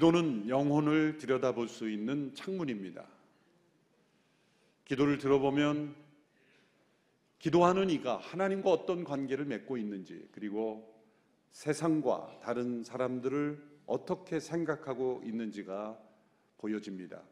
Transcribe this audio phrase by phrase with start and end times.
[0.00, 3.06] 기도는 영혼을 들여다볼 수 있는 창문입니다.
[4.86, 5.94] 기도를 들어보면
[7.38, 11.04] 기도하는 이가 하나님과 어떤 관계를 맺고 있는지 그리고
[11.52, 15.98] 세상과 다른 사람들을 어떻게 생각하고 있는지가
[16.56, 17.22] 보여집니다.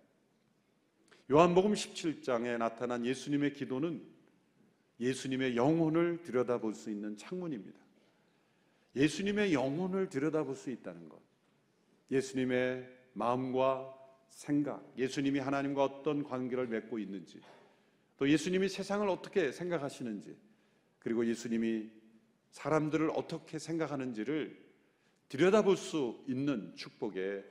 [1.31, 4.03] 요한복음 17장에 나타난 예수님의 기도는
[5.01, 7.81] 예수님의 영혼을 들여다볼 수 있는 창문입니다.
[8.95, 11.28] 예수님의 영혼을 들여다볼 수 있다는 것.
[12.11, 13.95] 예수님의 마음과
[14.31, 17.41] 생각, 예수님이 하나님과 어떤 관계를 맺고 있는지,
[18.17, 20.37] 또 예수님이 세상을 어떻게 생각하시는지,
[20.99, 21.91] 그리고 예수님이
[22.51, 24.69] 사람들을 어떻게 생각하는지를
[25.29, 27.45] 들여다볼 수 있는 축복의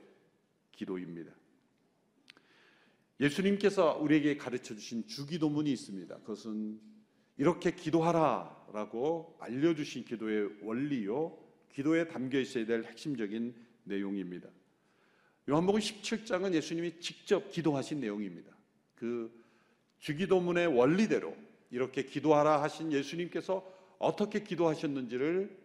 [0.72, 1.32] 기도입니다.
[3.20, 6.18] 예수님께서 우리에게 가르쳐 주신 주기도문이 있습니다.
[6.18, 6.80] 그것은
[7.36, 11.38] 이렇게 기도하라 라고 알려주신 기도의 원리요,
[11.70, 13.54] 기도에 담겨 있어야 될 핵심적인
[13.88, 14.48] 내용입니다.
[15.48, 18.56] 요한복음 17장은 예수님이 직접 기도하신 내용입니다.
[18.94, 19.32] 그
[19.98, 21.36] 주기도문의 원리대로
[21.70, 23.66] 이렇게 기도하라 하신 예수님께서
[23.98, 25.56] 어떻게 기도하셨는지를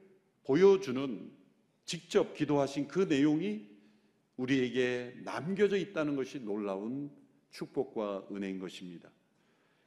[0.43, 1.31] 보여주는
[1.85, 3.69] 직접 기도하신 그 내용이
[4.37, 7.11] 우리에게 남겨져 있다는 것이 놀라운
[7.51, 9.11] 축복과 은혜인 것입니다.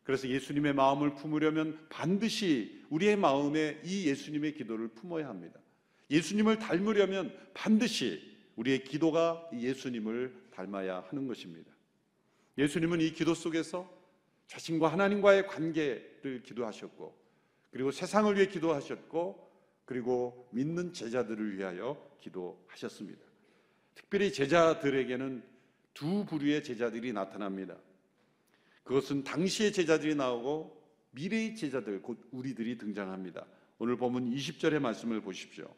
[0.05, 5.59] 그래서 예수님의 마음을 품으려면 반드시 우리의 마음에 이 예수님의 기도를 품어야 합니다.
[6.11, 11.71] 예수님을 닮으려면 반드시 우리의 기도가 예수님을 닮아야 하는 것입니다.
[12.59, 13.91] 예수님은 이 기도 속에서
[14.47, 17.17] 자신과 하나님과의 관계를 기도하셨고,
[17.71, 19.47] 그리고 세상을 위해 기도하셨고,
[19.85, 23.21] 그리고 믿는 제자들을 위하여 기도하셨습니다.
[23.95, 25.43] 특별히 제자들에게는
[25.95, 27.77] 두 부류의 제자들이 나타납니다.
[28.85, 30.77] 그것은 당시의 제자들이 나오고
[31.13, 33.47] 미래의 제자들, 곧 우리들이 등장합니다.
[33.79, 35.75] 오늘 보면 20절의 말씀을 보십시오.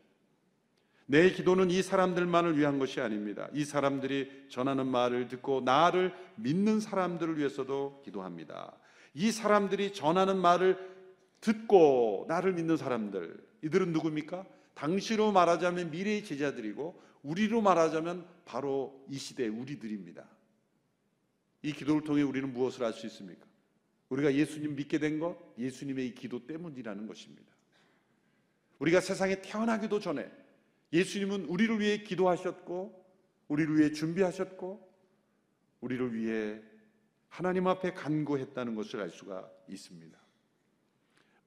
[1.11, 3.49] 내 기도는 이 사람들만을 위한 것이 아닙니다.
[3.55, 8.77] 이 사람들이 전하는 말을 듣고 나를 믿는 사람들을 위해서도 기도합니다.
[9.15, 10.77] 이 사람들이 전하는 말을
[11.41, 14.45] 듣고 나를 믿는 사람들, 이들은 누굽니까?
[14.75, 20.29] 당시로 말하자면 미래의 제자들이고 우리로 말하자면 바로 이 시대 우리들입니다.
[21.63, 23.47] 이 기도를 통해 우리는 무엇을 알 수 있습니까?
[24.11, 27.51] 우리가 예수님 믿게 된 것, 예수님의 이 기도 때문이라는 것입니다.
[28.79, 30.31] 우리가 세상에 태어나기도 전에
[30.93, 33.05] 예수님은 우리를 위해 기도하셨고,
[33.49, 34.89] 우리를 위해 준비하셨고,
[35.81, 36.61] 우리를 위해
[37.29, 40.19] 하나님 앞에 간구했다는 것을 알 수가 있습니다.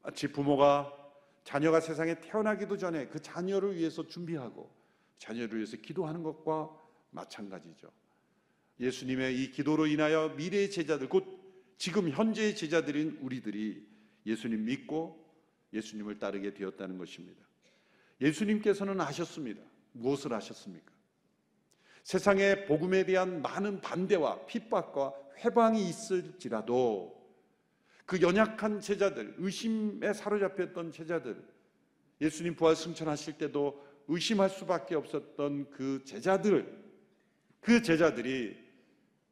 [0.03, 0.97] 마치 부모가
[1.43, 4.71] 자녀가 세상에 태어나기도 전에 그 자녀를 위해서 준비하고
[5.17, 6.69] 자녀를 위해서 기도하는 것과
[7.11, 7.91] 마찬가지죠.
[8.79, 11.25] 예수님의 이 기도로 인하여 미래의 제자들, 곧
[11.77, 13.87] 지금 현재의 제자들인 우리들이
[14.25, 15.23] 예수님 믿고
[15.73, 17.43] 예수님을 따르게 되었다는 것입니다.
[18.21, 19.61] 예수님께서는 아셨습니다.
[19.93, 20.91] 무엇을 아셨습니까?
[22.03, 27.19] 세상에 복음에 대한 많은 반대와 핍박과 회방이 있을지라도
[28.05, 31.41] 그 연약한 제자들, 의심에 사로잡혔던 제자들,
[32.19, 36.81] 예수님 부활 승천하실 때도 의심할 수밖에 없었던 그 제자들,
[37.61, 38.57] 그 제자들이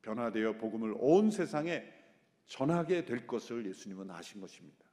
[0.02, 1.84] 변화되어 복음을 온 세상에
[2.46, 4.86] 전하게 될 것을 예수님은 아신 것입니다.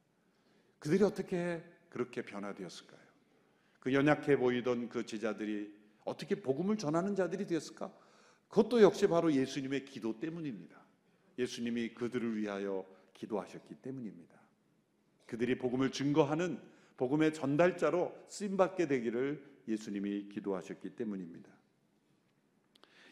[0.79, 3.06] 그들이 어떻게 그렇게 변화되었을까요?
[3.87, 5.73] 그 연약해 보이던 그 제자들이
[6.05, 7.93] 어떻게 복음을 전하는 자들이 되었을까?
[8.49, 10.77] 그것도 역시 바로 예수님의 기도 때문입니다.
[11.39, 14.35] 예수님이 그들을 위하여 기도하셨기 때문입니다.
[15.27, 16.59] 그들이 복음을 증거하는
[16.97, 21.49] 복음의 전달자로 쓰임 받게 되기를 예수님이 기도하셨기 때문입니다.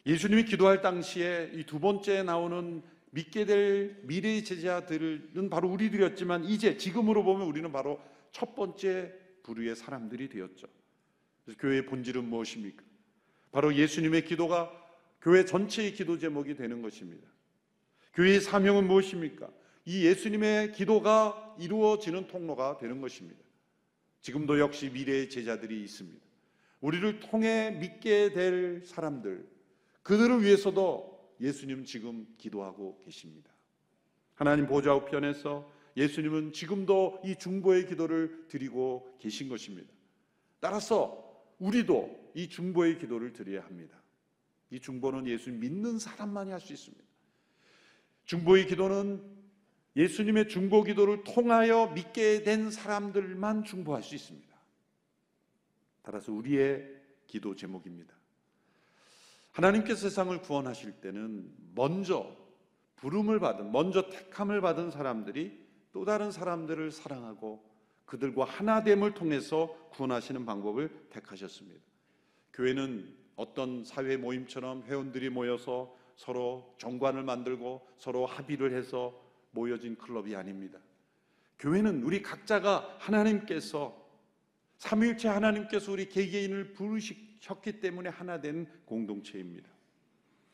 [0.07, 7.23] 예수님이 기도할 당시에 이 두 번째 나오는 믿게 될 미래의 제자들은 바로 우리들이었지만 이제 지금으로
[7.23, 8.01] 보면 우리는 바로
[8.33, 10.67] 첫 번째 부류의 사람들이 되었죠.
[11.59, 12.83] 교회의 본질은 무엇입니까?
[13.53, 14.73] 바로 예수님의 기도가
[15.21, 17.29] 교회 전체의 기도 제목이 되는 것입니다.
[18.15, 19.49] 교회의 사명은 무엇입니까?
[19.85, 23.39] 이 예수님의 기도가 이루어지는 통로가 되는 것입니다.
[24.23, 26.25] 지금도 역시 미래의 제자들이 있습니다.
[26.81, 29.47] 우리를 통해 믿게 될 사람들,
[30.03, 33.51] 그들을 위해서도 예수님 지금 기도하고 계십니다.
[34.35, 39.93] 하나님 보좌 우편에서 예수님은 지금도 이 중보의 기도를 드리고 계신 것입니다.
[40.61, 41.23] 따라서
[41.59, 44.03] 우리도 이 중보의 기도를 드려야 합니다.
[44.71, 47.05] 이 중보는 예수님 믿는 사람만이 할 수 있습니다.
[48.25, 49.23] 중보의 기도는
[49.97, 54.53] 예수님의 중보 기도를 통하여 믿게 된 사람들만 중보할 수 있습니다.
[56.03, 56.91] 따라서 우리의
[57.27, 58.15] 기도 제목입니다.
[59.53, 62.37] 하나님께서 세상을 구원하실 때는 먼저
[62.97, 65.64] 부름을 받은, 먼저 택함을 받은 사람들이
[65.95, 67.65] 또 다른 사람들을 사랑하고
[68.05, 71.81] 그들과 하나됨을 통해서 구원하시는 방법을 택하셨습니다.
[72.53, 79.15] 교회는 어떤 사회 모임처럼 회원들이 모여서 서로 정관을 만들고 서로 합의를 해서
[79.53, 80.81] 모여진 클럽이 아닙니다.
[81.61, 83.97] 교회는 우리 각자가 하나님께서
[84.79, 89.71] 삼일체 하나님께서 우리 개개인을 부르셨기 때문에 하나 된 공동체입니다.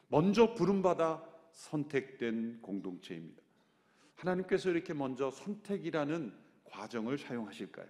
[0.08, 3.49] 먼저 부름받아 선택된 공동체입니다.
[4.20, 6.32] 하나님께서 이렇게 먼저 선택이라는
[6.64, 7.88] 과정을 사용하실까요?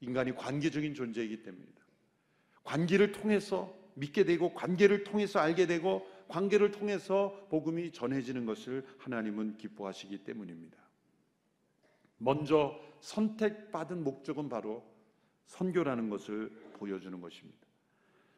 [0.00, 1.80] 인간이 관계적인 존재이기 때문입니다.
[2.64, 10.24] 관계를 통해서 믿게 되고 관계를 통해서 알게 되고 관계를 통해서 복음이 전해지는 것을 하나님은 기뻐하시기
[10.24, 10.78] 때문입니다.
[12.18, 14.84] 먼저 선택받은 목적은 바로
[15.46, 17.58] 선교라는 것을 보여주는 것입니다.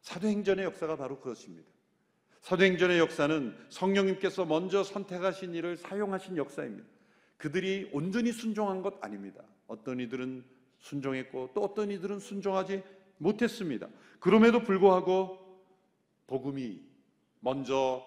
[0.01, 1.69] 사도행전의 역사가 바로 그것입니다.
[2.43, 6.85] 사도행전의 역사는 성령님께서 먼저 선택하신 일을 사용하신 역사입니다.
[7.37, 9.41] 그들이 온전히 순종한 것 아닙니다.
[9.65, 10.43] 어떤 이들은
[10.79, 12.83] 순종했고 또 어떤 이들은 순종하지
[13.17, 13.87] 못했습니다.
[14.19, 15.39] 그럼에도 불구하고
[16.27, 16.81] 복음이
[17.39, 18.05] 먼저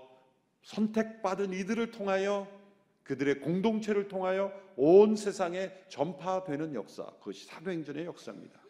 [0.63, 2.47] 선택받은 이들을 통하여
[3.05, 8.61] 그들의 공동체를 통하여 온 세상에 전파되는 역사, 그것이 사도행전의 역사입니다.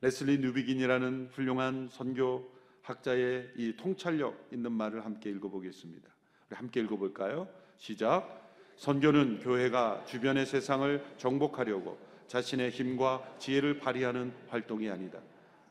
[0.00, 2.53] 레슬리 뉴비긴이라는 훌륭한 선교
[2.84, 6.08] 학자의 이 통찰력 있는 말을 함께 읽어보겠습니다.
[6.50, 7.48] 우리 함께 읽어볼까요?
[7.78, 8.42] 시작.
[8.76, 15.18] 선교는 교회가 주변의 세상을 정복하려고 자신의 힘과 지혜를 발휘하는 활동이 아니다.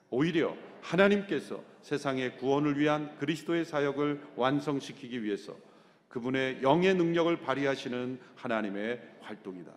[0.09, 5.55] 오히려 하나님께서 세상의 구원을 위한 그리스도의 사역을 완성시키기 위해서
[6.09, 9.71] 그분의 영의 능력을 발휘하시는 하나님의 활동이다.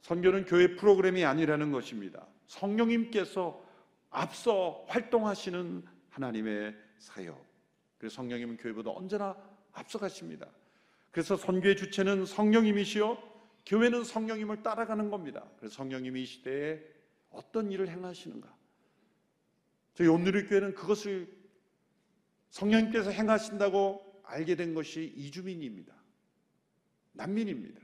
[0.00, 2.26] 선교는 교회 프로그램이 아니라는 것입니다.
[2.46, 3.62] 성령님께서
[4.10, 7.44] 앞서 활동하시는 하나님의 사역.
[7.98, 9.36] 그래서 성령님은 교회보다 언제나
[9.72, 10.48] 앞서가십니다.
[11.10, 13.34] 그래서 선교의 주체는 성령님이시요
[13.66, 15.44] 교회는 성령님을 따라가는 겁니다.
[15.58, 16.80] 그래서 성령님이 이 시대에
[17.30, 18.54] 어떤 일을 행하시는가?
[19.94, 21.28] 저희 온누리 교회는 그것을
[22.50, 25.94] 성령님께서 행하신다고 알게 된 것이 이주민입니다.
[27.12, 27.80] 난민입니다.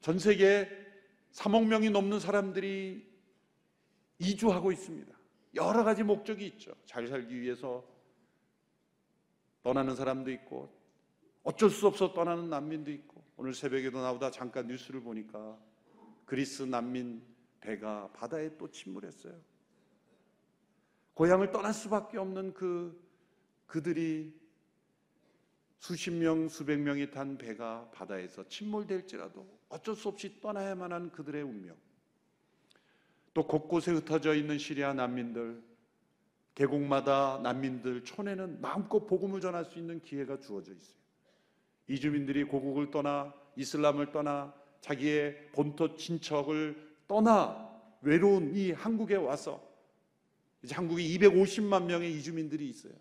[0.00, 0.68] 전 세계
[1.32, 3.12] 3억 명이 넘는 사람들이
[4.18, 5.13] 이주하고 있습니다.
[5.54, 6.74] 여러 가지 목적이 있죠.
[6.84, 7.84] 잘 살기 위해서
[9.62, 10.70] 떠나는 사람도 있고
[11.42, 15.58] 어쩔 수 없어 떠나는 난민도 있고 오늘 새벽에도 나오다 잠깐 뉴스를 보니까
[16.24, 17.22] 그리스 난민
[17.60, 19.34] 배가 바다에 또 침몰했어요.
[21.14, 23.02] 고향을 떠날 수밖에 없는 그
[23.66, 24.34] 그들이
[25.78, 31.76] 수십 명, 수백 명이 탄 배가 바다에서 침몰될지라도 어쩔 수 없이 떠나야만 한 그들의 운명.
[33.34, 35.60] 또 곳곳에 흩어져 있는 시리아 난민들,
[36.54, 40.96] 계곡마다 난민들 촌에는 마음껏 복음을 전할 수 있는 기회가 주어져 있어요.
[41.88, 47.70] 이주민들이 고국을 떠나 이슬람을 떠나 자기의 본토 친척을 떠나
[48.02, 49.60] 외로운 이 한국에 와서
[50.62, 52.92] 이제 한국에 250만 명의 이주민들이 있어요.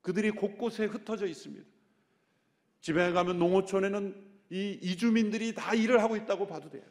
[0.00, 1.66] 그들이 곳곳에 흩어져 있습니다.
[2.80, 6.84] 집에 가면 농어촌에는 이 이주민들이 다 일을 하고 있다고 봐도 돼요.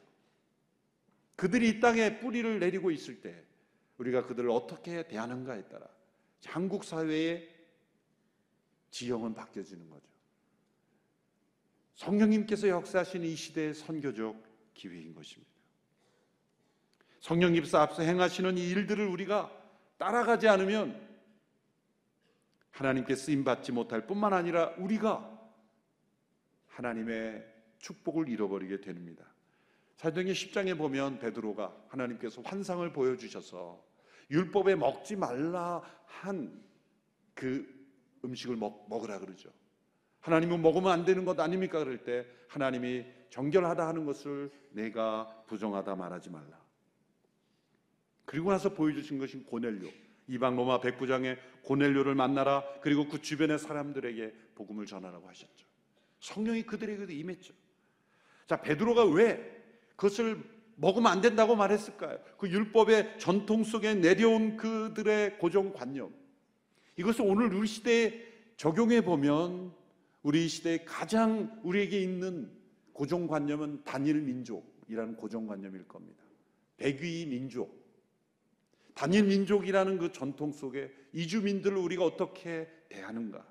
[1.35, 3.43] 그들이 이 땅에 뿌리를 내리고 있을 때
[3.97, 5.87] 우리가 그들을 어떻게 대하는가에 따라
[6.45, 7.49] 한국 사회의
[8.91, 10.07] 지형은 바뀌어지는 거죠.
[11.95, 14.41] 성령님께서 역사하시는 이 시대의 선교적
[14.73, 15.51] 기회인 것입니다.
[17.19, 19.51] 성령님께서 앞서 행하시는 이 일들을 우리가
[19.97, 21.05] 따라가지 않으면
[22.71, 25.31] 하나님께 쓰임 받지 못할 뿐만 아니라 우리가
[26.67, 27.45] 하나님의
[27.79, 29.25] 축복을 잃어버리게 됩니다.
[29.95, 33.83] 사도행전 10장에 보면 베드로가 하나님께서 환상을 보여주셔서
[34.29, 36.65] 율법에 먹지 말라 한
[37.35, 37.69] 그
[38.23, 39.51] 음식을 먹, 먹으라 그러죠.
[40.21, 41.77] 하나님은 먹으면 안 되는 것 아닙니까?
[41.77, 46.59] 그럴 때 하나님이 정결하다 하는 것을 내가 부정하다 말하지 말라.
[48.23, 49.87] 그리고 나서 보여주신 것이 고넬료.
[50.27, 52.63] 이방 로마 백부장의 고넬료를 만나라.
[52.81, 55.67] 그리고 그 주변의 사람들에게 복음을 전하라고 하셨죠.
[56.21, 57.53] 성령이 그들에게도 임했죠.
[58.47, 59.64] 자, 베드로가 왜
[59.95, 60.43] 그것을
[60.75, 62.19] 먹으면 안 된다고 말했을까요?
[62.37, 66.13] 그 율법의 전통 속에 내려온 그들의 고정관념.
[66.97, 68.25] 이것을 오늘 우리 시대에
[68.57, 69.73] 적용해 보면
[70.23, 72.51] 우리 시대에 가장 우리에게 있는
[72.93, 76.23] 고정관념은 단일 민족이라는 고정관념일 겁니다.
[76.77, 77.85] 백위 민족.
[78.93, 83.45] 단일 민족이라는 그 전통 속에 이주민들을 우리가 어떻게 대하는가.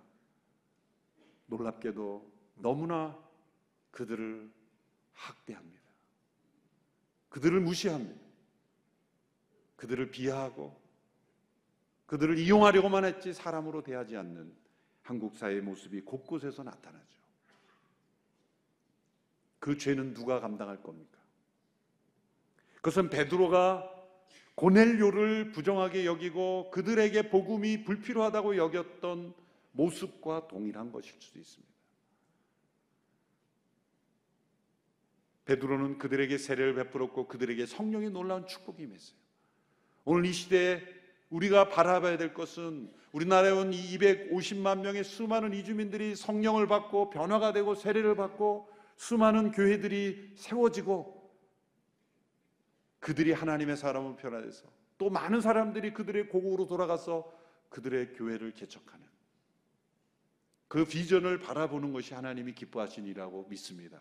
[1.47, 3.19] 놀랍게도 너무나
[3.91, 4.51] 그들을
[5.13, 5.84] 학대합니다.
[7.35, 8.15] 그들을 무시합니다.
[9.75, 10.81] 그들을 비하하고
[12.07, 14.55] 그들을 이용하려고만 했지 사람으로 대하지 않는
[15.03, 17.19] 한국 사회의 모습이 곳곳에서 나타나죠.
[19.59, 21.19] 그 죄는 누가 감당할 겁니까?
[22.77, 23.91] 그것은 베드로가
[24.55, 29.35] 고넬료를 부정하게 여기고 그들에게 복음이 불필요하다고 여겼던
[29.73, 31.74] 모습과 동일한 것일 수도 있습니다.
[35.45, 39.19] 베드로는 그들에게 세례를 베풀었고 그들에게 성령의 놀라운 축복이 임했어요.
[40.05, 40.83] 오늘 이 시대에
[41.31, 48.15] 우리가 바라봐야 될 것은 우리나라에 온 250만 명의 수많은 이주민들이 성령을 받고 변화가 되고 세례를
[48.17, 51.25] 받고 수많은 교회들이 세워지고
[53.01, 57.31] 그들이 하나님의 사람을 변화해서 또 많은 사람들이 그들의 고국으로 돌아가서
[57.69, 59.05] 그들의 교회를 개척하는
[60.69, 64.01] 그 비전을 바라보는 것이 하나님이 기뻐하신 일이라고 믿습니다.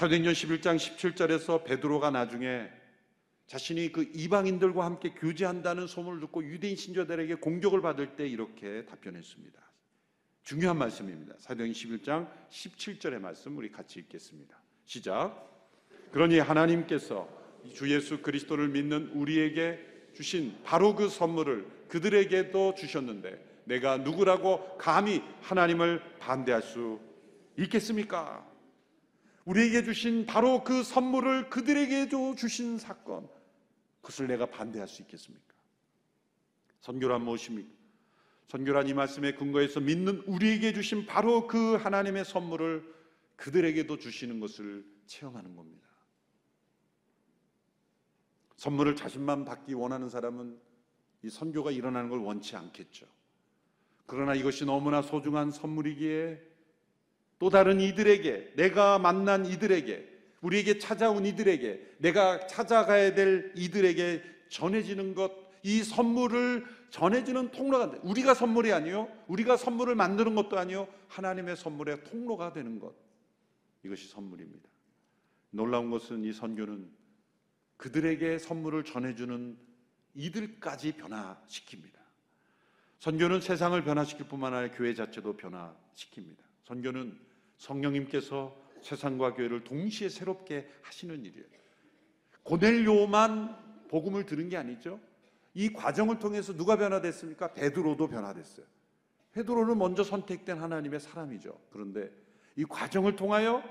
[0.00, 2.70] 사도행전 11장 17절에서 베드로가 나중에
[3.46, 9.60] 자신이 그 이방인들과 함께 교제한다는 소문을 듣고 유대인 신자들에게 공격을 받을 때 이렇게 답변했습니다.
[10.42, 11.34] 중요한 말씀입니다.
[11.38, 14.58] 사도행 11장 17절의 말씀 우리 같이 읽겠습니다.
[14.86, 15.68] 시작.
[16.12, 17.28] 그러니 하나님께서
[17.74, 19.78] 주 예수 그리스도를 믿는 우리에게
[20.14, 26.98] 주신 바로 그 선물을 그들에게도 주셨는데 내가 누구라고 감히 하나님을 반대할 수
[27.58, 28.49] 있겠습니까?
[29.44, 33.28] 우리에게 주신 바로 그 선물을 그들에게도 주신 사건,
[34.00, 35.54] 그것을 내가 반대할 수 있겠습니까?
[36.80, 37.68] 선교란 무엇입니까?
[38.48, 42.82] 선교란 이 말씀에 근거해서 믿는 우리에게 주신 바로 그 하나님의 선물을
[43.36, 45.88] 그들에게도 주시는 것을 체험하는 겁니다.
[48.56, 50.60] 선물을 자신만 받기 원하는 사람은
[51.22, 53.06] 이 선교가 일어나는 걸 원치 않겠죠.
[54.06, 56.49] 그러나 이것이 너무나 소중한 선물이기에
[57.40, 60.08] 또 다른 이들에게, 내가 만난 이들에게,
[60.42, 65.32] 우리에게 찾아온 이들에게, 내가 찾아가야 될 이들에게 전해지는 것,
[65.62, 67.98] 이 선물을 전해지는 통로가 돼.
[68.02, 69.08] 우리가 선물이 아니요.
[69.26, 70.86] 우리가 선물을 만드는 것도 아니요.
[71.08, 72.94] 하나님의 선물의 통로가 되는 것.
[73.84, 74.68] 이것이 선물입니다.
[75.50, 76.90] 놀라운 것은 이 선교는
[77.78, 79.56] 그들에게 선물을 전해주는
[80.14, 81.98] 이들까지 변화시킵니다.
[82.98, 86.36] 선교는 세상을 변화시킬 뿐만 아니라 교회 자체도 변화시킵니다.
[86.64, 87.29] 선교는
[87.60, 91.46] 성령님께서 세상과 교회를 동시에 새롭게 하시는 일이에요.
[92.42, 94.98] 고넬료만 복음을 들은 게 아니죠.
[95.52, 97.52] 이 과정을 통해서 누가 변화됐습니까?
[97.52, 98.66] 베드로도 변화됐어요.
[99.32, 101.60] 베드로는 먼저 선택된 하나님의 사람이죠.
[101.70, 102.10] 그런데
[102.56, 103.62] 이 과정을 통하여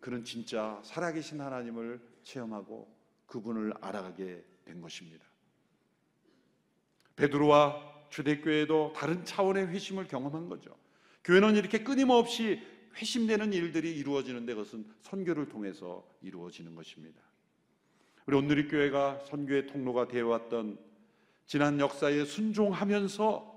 [0.00, 2.88] 그는 진짜 살아계신 하나님을 체험하고
[3.26, 5.26] 그분을 알아가게 된 것입니다.
[7.16, 10.76] 베드로와 초대교회도 다른 차원의 회심을 경험한 거죠.
[11.24, 12.62] 교회는 이렇게 끊임없이
[12.96, 17.20] 회심되는 일들이 이루어지는데 그것은 선교를 통해서 이루어지는 것입니다.
[18.26, 20.78] 우리 온누리 교회가 선교의 통로가 되어 왔던
[21.46, 23.52] 지난 역사에 순종하면서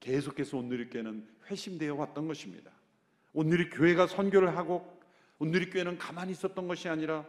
[0.00, 2.70] 계속해서 온누리 교회는 회심되어 왔던 것입니다.
[3.32, 4.96] 온누리 교회가 선교를 하고
[5.38, 7.24] 온누리 교회는 가만히 있었던 것이 아니라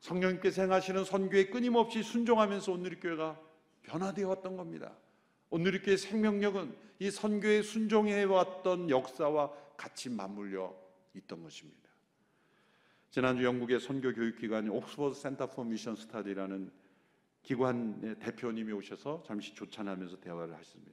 [0.00, 3.38] 성령님께서 행하시는 선교에 끊임없이 순종하면서 온누리 교회가
[3.82, 4.92] 변화되어 왔던 겁니다.
[5.50, 10.76] 교회 생명력은 이 선교에 순종해 왔던 역사와 같이 맞물려
[11.14, 11.88] 있던 것입니다.
[13.10, 16.70] 지난주 영국의 선교 교육 기관인 Oxford Centre for Mission Study라는
[17.42, 20.92] 기관의 대표님이 오셔서 잠시 조찬하면서 대화를 하셨습니다.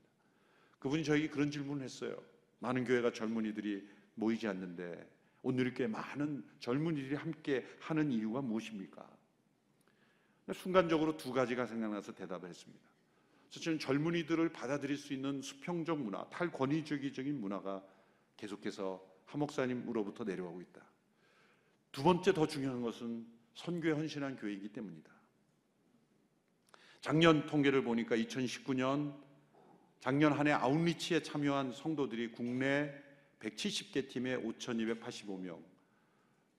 [0.80, 2.16] 그분이 저에게 그런 질문을 했어요.
[2.60, 5.06] 많은 교회가 젊은이들이 모이지 않는데
[5.42, 9.06] 오늘 꽤 많은 젊은이들이 함께 하는 이유가 무엇입니까?
[10.54, 12.88] 순간적으로 두 가지가 생각나서 대답을 했습니다.
[13.50, 17.84] 저는 젊은이들을 받아들일 수 있는 수평적 문화, 탈권위주의적인 문화가
[18.38, 20.82] 계속해서 하 목사님으로부터 내려오고 있다.
[21.92, 25.12] 두 번째 더 중요한 것은 선교에 헌신한 교회이기 때문이다.
[27.02, 29.28] 작년 통계를 보니까 2019년
[30.00, 32.94] 작년 한 해 아웃리치에 참여한 성도들이 국내
[33.40, 35.62] 170개 팀에 5,285명,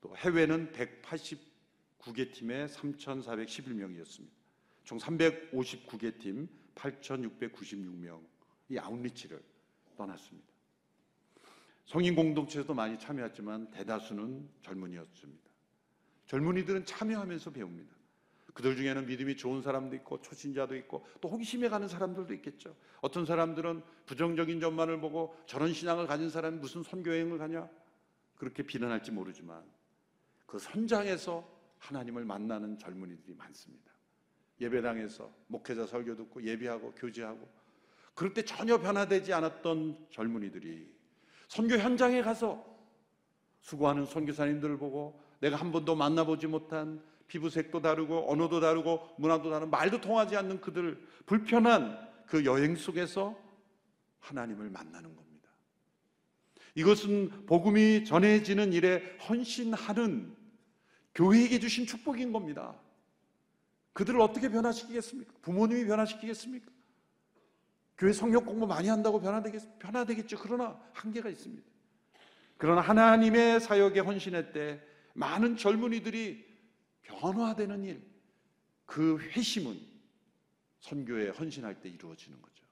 [0.01, 4.29] 또 해외는 189개 팀에 3,411명이었습니다.
[4.85, 9.43] 총 359개 팀 8,696명이 아웃리치를
[9.97, 10.58] 떠났습니다.
[11.89, 15.51] 성인 공동체에도 많이 참여했지만 대다수는 젊은이였습니다.
[16.27, 17.97] 젊은이들은 참여하면서 배웁니다.
[18.53, 22.77] 그들 중에는 믿음이 좋은 사람도 있고 초신자도 있고 또 호기심에 가는 사람들도 있겠죠.
[23.01, 27.67] 어떤 사람들은 부정적인 점만을 보고 저런 신앙을 가진 사람이 무슨 선교 여행을 가냐
[28.37, 29.65] 그렇게 비난할지 모르지만
[30.45, 33.91] 그 선장에서 하나님을 만나는 젊은이들이 많습니다.
[34.61, 37.49] 예배당에서 목회자 설교 듣고 예배하고 교제하고
[38.15, 40.98] 그럴 때 전혀 변화되지 않았던 젊은이들이
[41.49, 42.65] 선교 현장에 가서
[43.61, 50.01] 수고하는 선교사님들을 보고 내가 한 번도 만나보지 못한 피부색도 다르고 언어도 다르고 문화도 다르고 말도
[50.01, 53.37] 통하지 않는 그들 불편한 그 여행 속에서
[54.21, 55.49] 하나님을 만나는 겁니다.
[56.75, 60.37] 이것은 복음이 전해지는 일에 헌신하는
[61.15, 62.79] 교회에게 주신 축복인 겁니다.
[63.95, 65.33] 그들을 어떻게 변화시키겠습니까?
[65.43, 66.71] 부모님이 변화시키겠습니까?
[67.99, 70.39] 교회 성역 공부 많이 한다고 변화되겠, 변화되겠죠.
[70.39, 71.67] 그러나 한계가 있습니다.
[72.57, 74.81] 그러나 하나님의 사역에 헌신할 때
[75.15, 76.47] 많은 젊은이들이
[77.03, 78.03] 변화되는 일,
[78.87, 79.81] 그 회심은
[80.81, 82.65] 선교에 헌신할 때 이루어지는 거죠.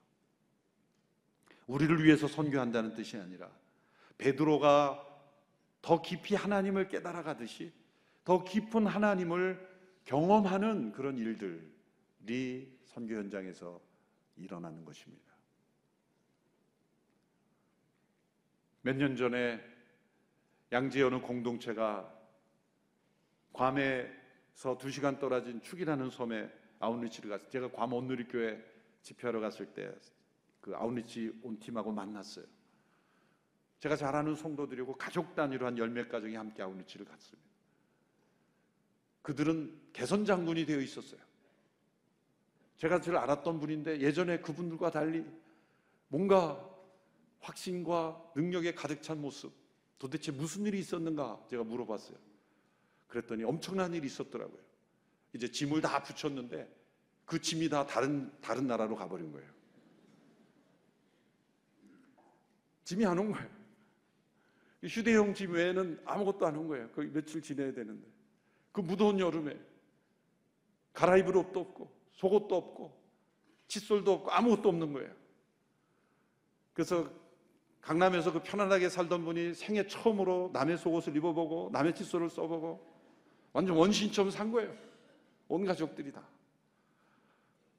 [1.67, 3.51] 우리를 위해서 선교한다는 뜻이 아니라
[4.17, 5.03] 베드로가
[5.81, 7.73] 더 깊이 하나님을 깨달아 가듯이
[8.23, 9.67] 더 깊은 하나님을
[10.05, 13.86] 경험하는 그런 일들이 선교 현장에서
[14.37, 15.35] 일어나는 것입니다.
[18.81, 19.59] 몇 년 전에
[20.71, 22.13] 양재 어느 공동체가
[23.53, 27.49] 괌에서 두 시간 떨어진 축이라는 섬에 아웃리치를 갔어요.
[27.49, 28.63] 제가 괌 온누리교회
[29.01, 29.91] 집회하러 갔을 때
[30.61, 32.45] 그 아웃리치 온 팀하고 만났어요.
[33.79, 37.49] 제가 잘 아는 성도들이고 가족 단위로 한 열 몇 가정이 함께 아웃리치를 갔습니다.
[39.21, 41.21] 그들은 개선 장군이 되어 있었어요.
[42.77, 45.25] 제가 잘 알았던 분인데 예전에 그분들과 달리
[46.07, 46.63] 뭔가
[47.39, 49.53] 확신과 능력에 가득 찬 모습
[49.99, 52.17] 도대체 무슨 일이 있었는가 제가 물어봤어요.
[53.07, 54.59] 그랬더니 엄청난 일이 있었더라고요.
[55.33, 56.75] 이제 짐을 다 붙였는데
[57.25, 59.49] 그 짐이 다 다른 다른 나라로 가버린 거예요.
[62.83, 63.49] 짐이 안 온 거예요.
[64.83, 66.89] 휴대용 짐 외에는 아무것도 안 온 거예요.
[66.91, 68.07] 거기 며칠 지내야 되는데
[68.71, 69.59] 그 무더운 여름에
[70.97, 72.99] 갈아입을 옷도 없고 속옷도 없고
[73.67, 75.13] 칫솔도 없고 아무것도 없는 거예요.
[76.73, 77.07] 그래서
[77.81, 82.83] 강남에서 그 편안하게 살던 분이 생애 처음으로 남의 속옷을 입어보고 남의 칫솔을 써보고
[83.53, 84.75] 완전 원신처럼 산 거예요.
[85.47, 86.27] 온 가족들이 다.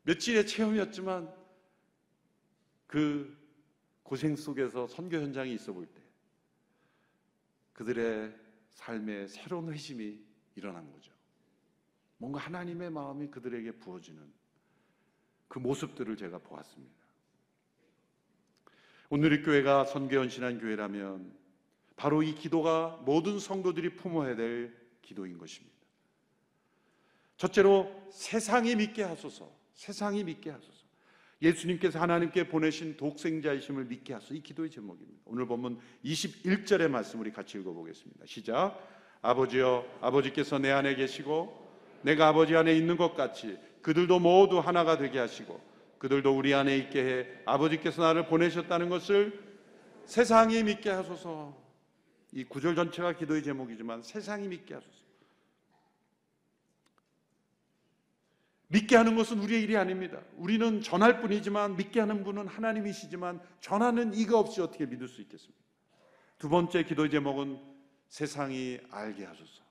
[0.04, 1.34] 며칠의 체험이었지만
[2.86, 3.36] 그
[4.04, 6.00] 고생 속에서 선교 현장이 있어 볼 때
[7.72, 8.32] 그들의
[8.70, 10.20] 삶에 새로운 회심이
[10.54, 11.17] 일어난 거죠.
[12.18, 14.22] 뭔가 하나님의 마음이 그들에게 부어지는
[15.46, 16.94] 그 모습들을 제가 보았습니다.
[19.10, 21.32] 오늘의 교회가 선교연신한 교회라면
[21.96, 25.76] 바로 이 기도가 모든 성도들이 품어야 될 기도인 것입니다.
[27.38, 29.50] 첫째로 세상이 믿게 하소서.
[29.72, 30.78] 세상이 믿게 하소서.
[31.40, 34.34] 예수님께서 하나님께 보내신 독생자이심을 믿게 하소서.
[34.34, 35.22] 이 기도의 제목입니다.
[35.24, 38.26] 오늘 보면 21절의 말씀 우리 같이 읽어보겠습니다.
[38.26, 38.76] 시작.
[39.22, 41.67] 아버지여, 아버지께서 내 안에 계시고
[42.02, 45.60] 내가 아버지 안에 있는 것 같이 그들도 모두 하나가 되게 하시고
[45.98, 49.48] 그들도 우리 안에 있게 해 아버지께서 나를 보내셨다는 것을
[50.04, 51.56] 세상이 믿게 하소서.
[52.32, 54.98] 이 구절 전체가 기도의 제목이지만 세상이 믿게 하소서.
[58.68, 60.20] 믿게 하는 것은 우리의 일이 아닙니다.
[60.36, 65.58] 우리는 전할 뿐이지만 믿게 하는 분은 하나님이시지만 전하는 이가 없이 어떻게 믿을 수 있겠습니까?
[66.38, 67.58] 두 번째 기도의 제목은
[68.08, 69.67] 세상이 알게 하소서.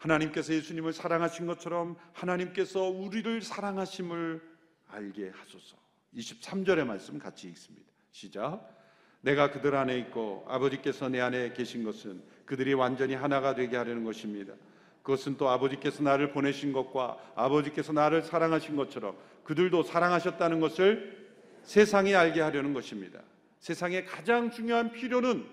[0.00, 4.40] 하나님께서 예수님을 사랑하신 것처럼 하나님께서 우리를 사랑하심을
[4.88, 5.76] 알게 하소서.
[6.14, 7.86] 23절의 말씀 같이 읽습니다.
[8.10, 8.76] 시작.
[9.20, 14.54] 내가 그들 안에 있고 아버지께서 내 안에 계신 것은 그들이 완전히 하나가 되게 하려는 것입니다.
[15.02, 21.28] 그것은 또 아버지께서 나를 보내신 것과 아버지께서 나를 사랑하신 것처럼 그들도 사랑하셨다는 것을
[21.62, 23.20] 세상에 알게 하려는 것입니다.
[23.58, 25.46] 세상의 가장 중요한 필요는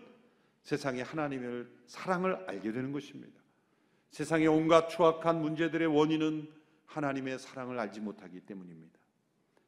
[0.63, 3.36] 세상의 하나님을 사랑을 알게 되는 것입니다.
[4.11, 6.51] 세상의 온갖 추악한 문제들의 원인은
[6.85, 8.97] 하나님의 사랑을 알지 못하기 때문입니다.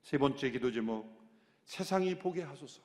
[0.01, 1.19] 세 번째 기도 제목,
[1.65, 2.81] 세상이 보게 하소서.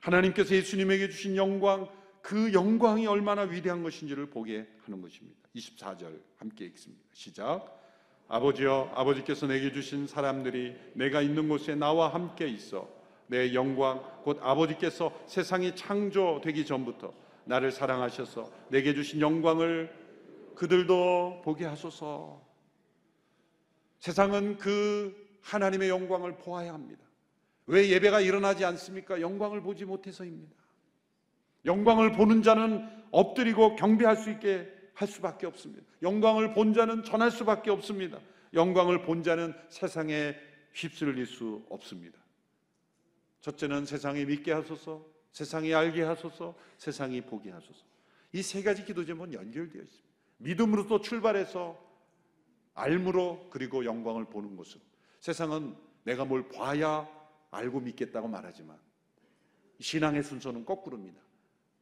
[0.00, 1.88] 하나님께서 예수님에게 주신 영광,
[2.20, 5.38] 그 영광이 얼마나 위대한 것인지를 보게 하는 것입니다.
[5.54, 7.04] 24절 함께 읽습니다.
[7.12, 7.80] 시작.
[8.28, 12.88] 아버지여, 아버지께서 내게 주신 사람들이 내가 있는 곳에 나와 함께 있어
[13.26, 17.12] 내 영광, 곧 아버지께서 세상이 창조되기 전부터
[17.44, 19.94] 나를 사랑하셔서 내게 주신 영광을
[20.54, 22.42] 그들도 보게 하소서.
[23.98, 27.04] 세상은 그 하나님의 영광을 보아야 합니다.
[27.66, 29.20] 왜 예배가 일어나지 않습니까?
[29.20, 30.54] 영광을 보지 못해서입니다.
[31.64, 35.86] 영광을 보는 자는 엎드리고 경배할 수 있게 할 수밖에 없습니다.
[36.02, 38.18] 영광을 본 자는 전할 수밖에 없습니다.
[38.52, 40.34] 영광을 본 자는 세상에
[40.74, 42.18] 휩쓸릴 수 없습니다.
[43.40, 47.84] 첫째는 세상이 믿게 하소서, 세상이 알게 하소서, 세상이 보게 하소서.
[48.34, 50.08] 이 세 가지 기도 제목은 연결되어 있습니다.
[50.38, 51.78] 믿음으로서 출발해서
[52.74, 54.80] 알므로 그리고 영광을 보는 것으로.
[55.20, 57.06] 세상은 내가 뭘 봐야
[57.50, 58.78] 알고 믿겠다고 말하지만
[59.80, 61.20] 신앙의 순서는 거꾸로입니다.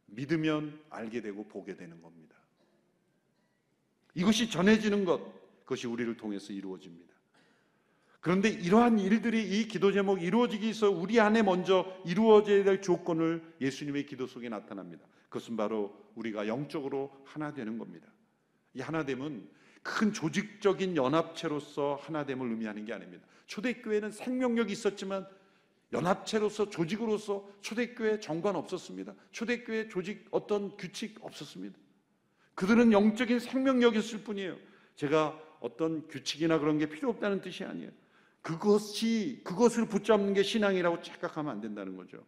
[0.06, 2.36] 믿으면 알게 되고 보게 되는 겁니다.
[4.14, 5.20] 이것이 전해지는 것,
[5.60, 7.10] 그것이 우리를 통해서 이루어집니다.
[8.20, 14.06] 그런데 이러한 일들이 이 기도 제목이 이루어지기 위해서 우리 안에 먼저 이루어져야 될 조건을 예수님의
[14.06, 15.06] 기도 속에 나타납니다.
[15.30, 18.09] 그것은 바로 우리가 영적으로 하나 되는 겁니다.
[18.74, 19.48] 이 하나됨은
[19.83, 23.26] 큰 조직적인 연합체로서 하나됨을 의미하는 게 아닙니다.
[23.46, 25.26] 초대교회는 생명력이 있었지만
[25.92, 29.14] 연합체로서 조직으로서 초대교회 정관 없었습니다.
[29.33, 31.76] 초대교회 조직 어떤 규칙 없었습니다.
[32.54, 34.56] 그들은 영적인 생명력이었을 뿐이에요.
[34.96, 37.90] 제가 어떤 규칙이나 그런 게 필요 없다는 뜻이 아니에요.
[38.42, 42.24] 그것이 그것을 붙잡는 게 신앙이라고 착각하면 안 된다는 거죠.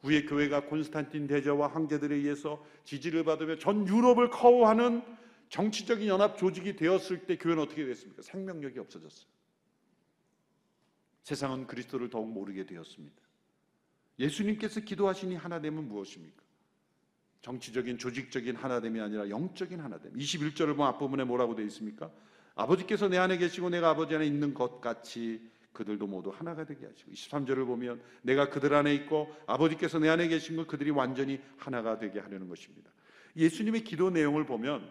[0.00, 5.02] 후에 교회가 콘스탄틴 대제와 황제들에 의해서 지지를 받으며 전 유럽을 커워하는
[5.48, 8.22] 정치적인 연합 조직이 되었을 때 교회는 어떻게 됐습니까?
[8.22, 9.30] 생명력이 없어졌어요.
[11.22, 13.22] 세상은 그리스도를 더욱 모르게 되었습니다.
[14.18, 16.42] 예수님께서 기도하시니 하나됨은 무엇입니까?
[17.42, 20.14] 정치적인 조직적인 하나됨이 아니라 영적인 하나됨.
[20.14, 22.10] 21절을 보면 앞부분에 뭐라고 되어 있습니까?
[22.54, 25.40] 아버지께서 내 안에 계시고 내가 아버지 안에 있는 것 같이
[25.72, 30.56] 그들도 모두 하나가 되게 하시고 23절을 보면 내가 그들 안에 있고 아버지께서 내 안에 계신
[30.56, 32.90] 것 그들이 완전히 하나가 되게 하려는 것입니다.
[33.36, 34.88] 예수님의 기도 내용을 보면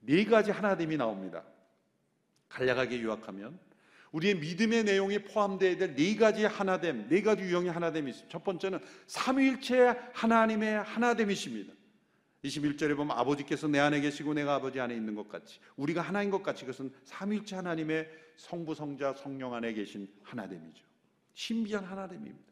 [0.00, 1.44] 네 가지 하나됨이 나옵니다.
[2.50, 3.58] 간략하게 요약하면
[4.12, 8.32] 우리의 믿음의 내용이 포함되어야 될 네 가지 하나됨, 네 가지 유형의 하나됨이 있습니다.
[8.32, 11.72] 첫 번째는 삼위일체 하나님의 하나됨이십니다.
[12.44, 16.42] 21절에 보면 아버지께서 내 안에 계시고 내가 아버지 안에 있는 것 같이 우리가 하나인 것
[16.42, 20.84] 같이 그것은 삼위일체 하나님의 성부 성자 성령 안에 계신 하나됨이죠.
[21.34, 22.48] 신비한 하나됨입니다.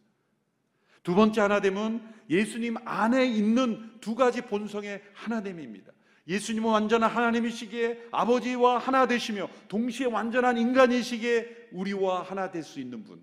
[1.02, 5.92] 두 번째 하나됨은 예수님 안에 있는 두 가지 본성의 하나됨입니다.
[6.26, 13.22] 예수님은 완전한 하나님이시기에 아버지와 하나 되시며 동시에 완전한 인간이시기에 우리와 하나 될 수 있는 분.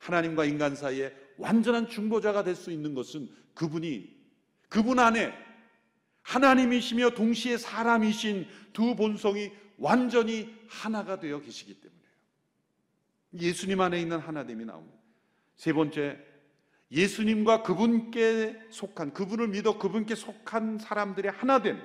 [0.00, 4.14] 하나님과 인간 사이에 완전한 중보자가 될 수 있는 것은 그분이
[4.68, 5.32] 그분 안에
[6.22, 12.02] 하나님이시며 동시에 사람이신 두 본성이 완전히 하나가 되어 계시기 때문에요.
[13.40, 14.98] 예수님 안에 있는 하나됨이 나옵니다.
[15.56, 16.18] 세 번째,
[16.90, 21.80] 예수님과 그분께 속한, 그분을 믿어 그분께 속한 사람들의 하나됨.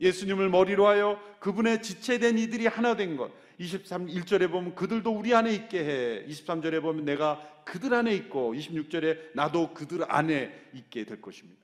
[0.00, 3.32] 예수님을 머리로 하여 그분의 지체된 이들이 하나 된 것.
[3.58, 6.26] 23, 1절에 보면 그들도 우리 안에 있게 해.
[6.26, 11.59] 23절에 보면 내가 그들 안에 있고 26절에 나도 그들 안에 있게 될 것입니다.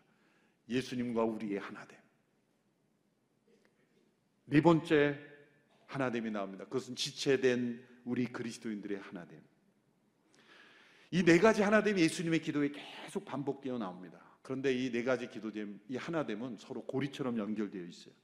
[0.69, 1.99] 예수님과 우리의 하나됨.
[4.47, 5.19] 네 번째
[5.87, 6.65] 하나됨이 나옵니다.
[6.65, 9.41] 그것은 지체된 우리 그리스도인들의 하나됨.
[11.13, 14.21] 이 네 가지 하나됨이 예수님의 기도에 계속 반복되어 나옵니다.
[14.43, 18.15] 그런데 이 네 가지 기도됨, 이 하나됨은 서로 고리처럼 연결되어 있어요.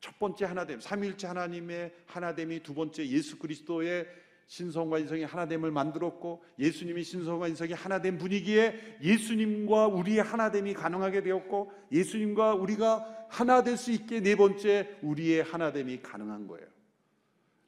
[0.00, 4.06] 첫 번째 하나됨, 삼위일체 하나님의 하나됨이 두 번째 예수 그리스도의
[4.46, 12.54] 신성과 인성이 하나됨을 만들었고 예수님이 신성과 인성이 하나된 분위기에 예수님과 우리의 하나됨이 가능하게 되었고 예수님과
[12.54, 16.66] 우리가 하나 될 수 있게 네 번째 우리의 하나됨이 가능한 거예요.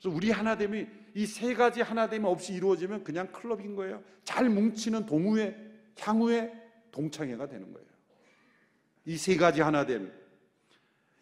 [0.00, 4.00] 그래서 우리 하나됨이 이 세 가지 하나됨 없이 이루어지면 그냥 클럽인 거예요.
[4.22, 5.56] 잘 뭉치는 동우회,
[5.98, 6.52] 향후회,
[6.92, 7.88] 동창회가 되는 거예요.
[9.04, 10.12] 이 세 가지 하나됨.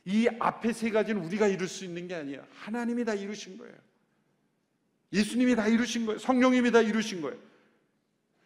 [0.05, 2.45] 이 앞에 세 가지는 우리가 이룰 수 있는 게 아니에요.
[2.53, 3.75] 하나님이 다 이루신 거예요.
[5.17, 6.19] 예수님이 다 이루신 거예요.
[6.19, 7.39] 성령님이 다 이루신 거예요.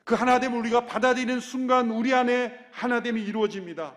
[0.04, 3.94] 그 하나됨을 우리가 받아들이는 순간 우리 안에 하나됨이 이루어집니다.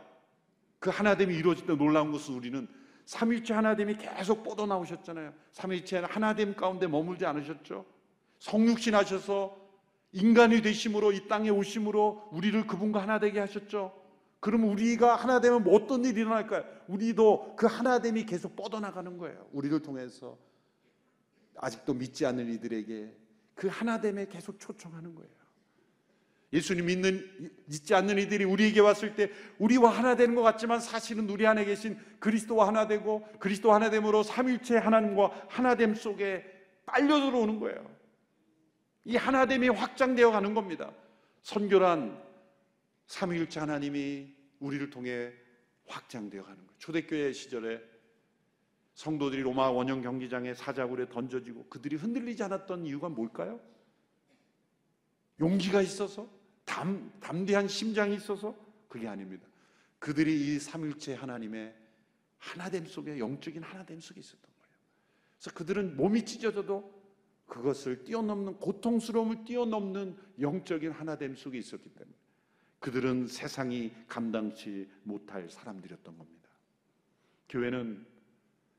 [0.80, 2.68] 그 하나됨이 이루어질 때 놀라운 것은 우리는
[3.06, 5.34] 삼일체 하나됨이 계속 뻗어 나오셨잖아요.
[5.52, 7.86] 삼일체 하나됨 가운데 머물지 않으셨죠?
[8.40, 9.58] 성육신 하셔서
[10.12, 13.94] 인간이 되심으로 이 땅에 오심으로 우리를 그분과 하나 되게 하셨죠.
[14.40, 16.64] 그럼 우리가 하나 되면 뭐 어떤 일이 일어날까요?
[16.88, 19.48] 우리도 그 하나 됨이 계속 뻗어나가는 거예요.
[19.54, 20.38] 우리를 통해서
[21.58, 23.16] 아직도 믿지 않는 이들에게
[23.56, 25.32] 그 하나됨에 계속 초청하는 거예요.
[26.54, 31.48] 예수님 믿는 믿지 않는 이들이 우리에게 왔을 때 우리와 하나 되는 것 같지만 사실은 우리
[31.48, 36.46] 안에 계신 그리스도와 하나 되고 그리스도 하나 됨으로 삼일체 하나님과 하나됨 속에
[36.86, 37.90] 빨려 들어오는 거예요.
[39.06, 40.94] 이 하나됨이 확장되어 가는 겁니다.
[41.42, 42.22] 선교란
[43.08, 45.34] 삼일체 하나님이 우리를 통해
[45.88, 46.72] 확장되어 가는 거예요.
[46.78, 47.82] 초대교회 시절에
[48.96, 53.60] 성도들이 로마 원형 경기장에 사자굴에 던져지고 그들이 흔들리지 않았던 이유가 뭘까요?
[55.40, 56.30] 용기가 있어서
[56.66, 58.56] 담, 담대한 심장이 있어서
[58.88, 59.48] 그게 아닙니다.
[60.00, 61.76] 그들이 이 삼일체 하나님의
[62.38, 64.78] 하나됨 속에 영적인 하나됨 속에 있었던 거예요.
[65.40, 67.04] 그래서 그들은 몸이 찢어져도
[67.48, 72.16] 그것을 뛰어넘는 고통스러움을 뛰어넘는 영적인 하나됨 속에 있었기 때문에
[72.80, 76.50] 그들은 세상이 감당치 못할 사람들이었던 겁니다.
[77.50, 78.06] 교회는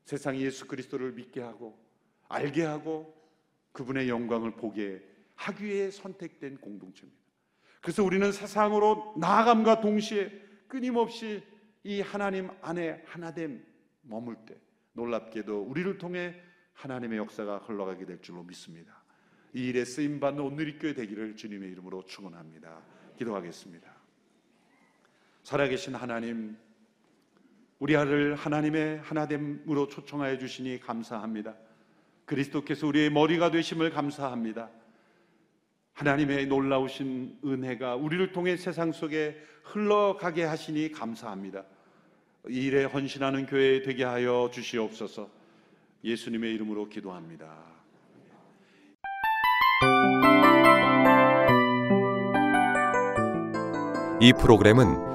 [0.05, 1.77] 세상이 예수 그리스도를 믿게 하고
[2.29, 3.13] 알게 하고
[3.71, 5.03] 그분의 영광을 보게
[5.35, 7.21] 하기 위해 선택된 공동체입니다.
[7.81, 10.31] 그래서 우리는 세상으로 나아감과 동시에
[10.67, 11.43] 끊임없이
[11.83, 13.63] 이 하나님 안에 하나됨
[14.01, 14.55] 머물 때
[14.93, 16.35] 놀랍게도 우리를 통해
[16.73, 19.03] 하나님의 역사가 흘러가게 될 줄로 믿습니다.
[19.53, 22.81] 이 일에 쓰임 받는 오늘의 교회 되기를 주님의 이름으로 축원합니다.
[23.17, 23.93] 기도하겠습니다.
[25.43, 26.57] 살아계신 하나님
[27.79, 31.55] 우리 아를 하나님의 하나됨으로 초청하여 주시니 감사합니다.
[32.25, 34.69] 그리스도께서 우리의 머리가 되심을 감사합니다.
[35.93, 41.63] 하나님의 놀라우신 은혜가 우리를 통해 세상 속에 흘러가게 하시니 감사합니다.
[42.49, 45.29] 이 일에 헌신하는 교회 되게 하여 주시옵소서.
[46.03, 47.47] 예수님의 이름으로 기도합니다.
[54.21, 55.14] 이 프로그램은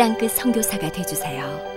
[0.00, 1.69] 땅끝 선교사가 되주세요.